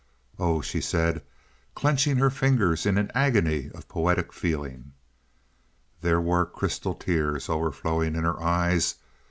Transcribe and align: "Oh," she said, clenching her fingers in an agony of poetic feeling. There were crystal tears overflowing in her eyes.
"Oh," 0.39 0.61
she 0.61 0.81
said, 0.81 1.21
clenching 1.75 2.17
her 2.17 2.31
fingers 2.31 2.87
in 2.87 2.97
an 2.97 3.11
agony 3.13 3.69
of 3.75 3.87
poetic 3.87 4.33
feeling. 4.33 4.93
There 6.01 6.19
were 6.19 6.47
crystal 6.47 6.95
tears 6.95 7.49
overflowing 7.49 8.15
in 8.15 8.23
her 8.23 8.41
eyes. 8.41 8.95